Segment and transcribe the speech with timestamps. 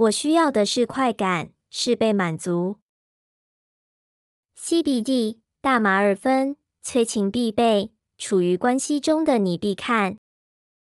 [0.00, 2.78] 我需要的是快感，是被满足。
[4.58, 10.16] CBD 大麻二酚，催情必备，处于关系中的你必看。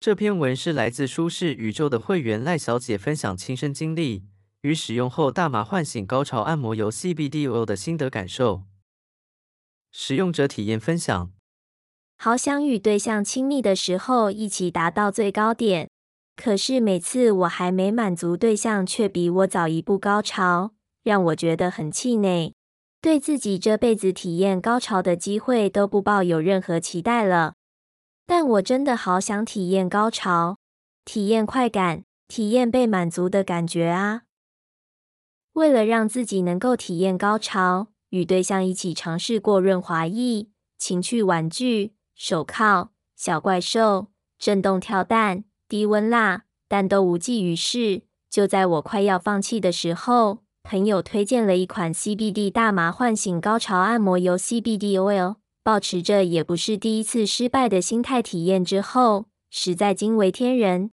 [0.00, 4.24] 这篇文是来自舒适宇宙的会员赖小姐分享亲身经历
[4.62, 8.62] 与使用后大麻唤醒高潮按摩油 CBD oil 的心得感受。
[9.92, 11.30] 使用者体验分享：
[12.16, 15.90] 好想与对象亲密的时候一起达到最高点，
[16.36, 20.72] 可是每次我还没满足对象，却比我早一步高潮，
[21.02, 22.54] 让我觉得很气馁。
[23.00, 27.54] 对自己这辈子体验高潮的机会都不抱有任何期待了，
[28.26, 30.56] 但我真的好想体验高潮，
[31.04, 34.22] 体验快感，体验被满足的感觉啊！
[35.52, 44.08] 为了让自己能够体验高潮，与对象一起尝试过润滑液、情趣玩具、手铐、小怪兽、
[44.38, 48.02] 震动跳蛋、低温蜡，但都无济于事。
[48.30, 50.44] 就在我快要放弃的时候。
[50.66, 60.90] 朋友推荐了一款 CBD 大麻唤醒高潮按摩油 CBD Oil，保持着也不是第一次失败的心态体验之后，实在惊为天人。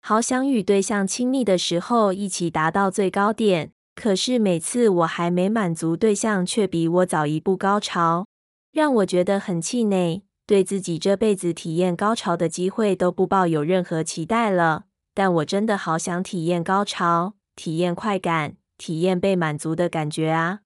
[0.00, 8.26] 好想与对象亲密的时候一起达到最高点，可是每次我还没满足对象，却比我早一步高潮，
[8.72, 14.84] 让我觉得很气馁，对自己这辈子体验高潮的机会都不抱有任何期待了。
[15.12, 18.56] 但我真的好想体验高潮，体验快感。
[18.78, 20.60] 体验被满足的感觉啊！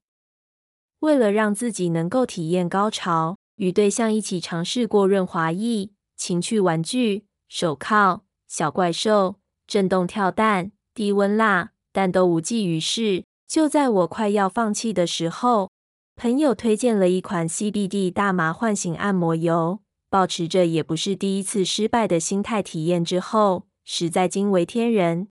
[0.99, 13.23] 为了让自己能够体验高潮，与对象一起尝试过润滑液、情趣玩具、手铐、小怪兽、震动跳蛋、低温蜡，但都无济于事。
[13.47, 15.71] 就在我快要放弃的时候，
[16.15, 25.27] 朋友推荐了一款 CBD 大麻唤醒按摩油，保持着也不是第一次失败的心态体验之后，实在惊为天人。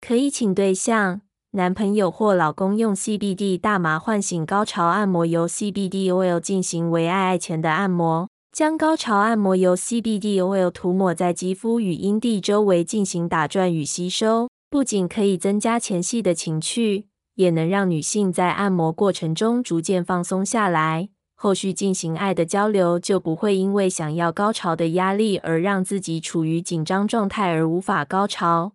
[0.00, 1.22] 可以请对象。
[1.52, 28.72] 男朋友或老公用 CBD 大麻唤醒高潮按摩油 CBD oil 进行为爱爱前的按摩，将高潮按摩油 CBD oil 涂抹在肌肤与阴蒂周围进行打转与吸收，不仅可以增加前戏的情趣，也能让女性在按摩过程中逐渐放松下来，后续进行爱的交流就不会因为想要高潮的压力而让自己处于紧张状态而无法高潮。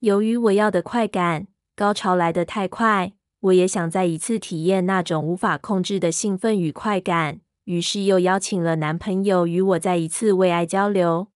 [0.00, 11.28] 由于我要的快感，高潮来得太快，我也想再一次体验那种无法控制的兴奋与快感，于是又邀请了男朋友与我再一次为爱交流。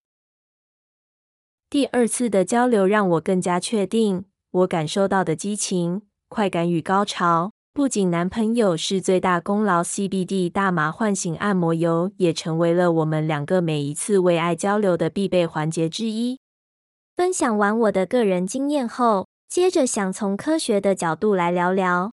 [1.71, 16.41] 第二次的交流让我更加确定，我感受到的激情、快感与高潮，不仅男朋友是最大功劳，CBD 大麻唤醒按摩油也成为了我们两个每一次为爱交流的必备环节之一。
[17.15, 22.13] 分享完我的个人经验后，接着想从科学的角度来聊聊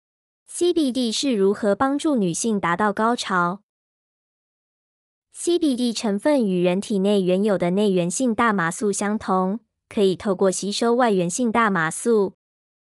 [0.51, 3.61] CBD 是如何帮助女性达到高潮。
[5.33, 12.33] CBD 成分与人体内原有的内源性大麻素相同，可以透过吸收外源性大麻素，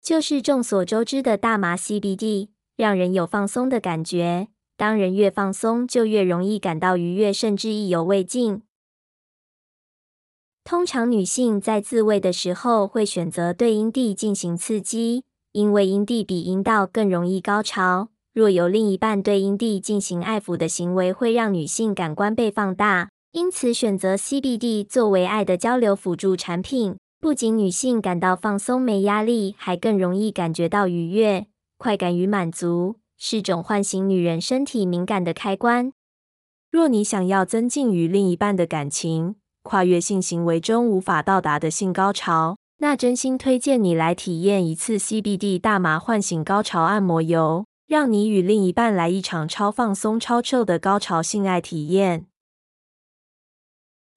[0.02, 4.48] 就是众所周知的大麻 CBD，让人有放松的感觉。
[4.76, 8.62] 当人越放松，就越容易感到愉悦，甚至意犹未尽。
[10.64, 18.08] 通常女性在自慰的时候会选择对阴蒂进行刺激，因为阴蒂比阴道更容易高潮。
[18.32, 35.92] 若有另一半对阴蒂进行爱抚的行为，会让女性感官被放大，因此选择 CBD 作为爱的交流辅助产品，不仅女性感到放松没压力，还更容易感觉到愉悦、快感与满足，是种唤醒女人身体敏感的开关。
[36.70, 39.34] 若你想要增进与另一半的感情，
[39.64, 52.26] 跨越性行为中无法到达的性高潮，那真心推荐你来体验一次 CBD 大麻唤醒高潮按摩油，让你与另一半来一场超放松、超臭的高潮性爱体验。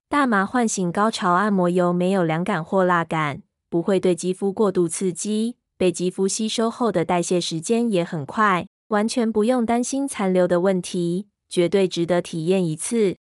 [0.10, 13.18] 大麻唤醒高潮按摩油没有凉感或辣感，不会对肌肤过度刺激，被肌肤吸收后的代谢时间也很快，完全不用担心残留的问题，绝对值得体验一次。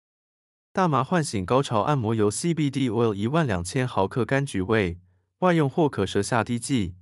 [0.72, 5.00] 大麻唤醒高潮按摩油 CBD oil 一万两千毫克柑橘味，
[5.40, 6.94] 外用或可舌下滴剂。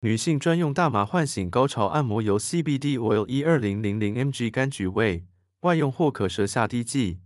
[0.00, 5.24] 女性专用大麻唤醒高潮按摩油 CBD oil 一二零零零 mg 柑橘味，
[5.60, 7.20] 外用或可舌下滴剂。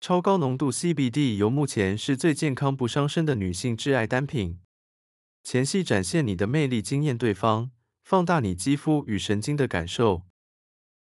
[0.00, 4.58] 超高浓度 CBD 油目前是最健康不伤身的女性挚爱单品。
[5.42, 7.70] 前戏展现你的魅力，惊艳对方，
[8.02, 10.22] 放大你肌肤与神经的感受。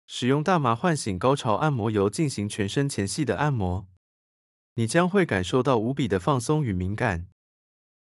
[0.08, 3.86] 使用大麻唤醒高潮按摩油进行全身前戏的按摩，
[4.74, 7.28] 你将会感受到无比的放松与敏感。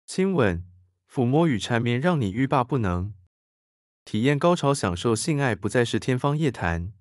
[0.06, 0.64] 亲吻、
[1.12, 3.12] 抚摸与缠绵让你欲罢不能，
[4.04, 6.92] 体验高潮，享受性爱不再是天方夜谭。